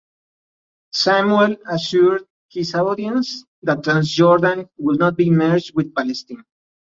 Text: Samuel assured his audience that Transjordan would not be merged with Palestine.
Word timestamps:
Samuel 0.93 1.57
assured 1.69 2.23
his 2.49 2.73
audience 2.73 3.45
that 3.61 3.83
Transjordan 3.83 4.67
would 4.79 4.97
not 4.97 5.15
be 5.15 5.29
merged 5.29 5.75
with 5.75 5.93
Palestine. 5.93 6.43